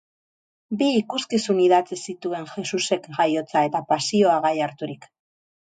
[0.79, 5.11] Bi ikuskizun idatzi zituen, Jesusen Jaiotza eta Pasioa gai harturik.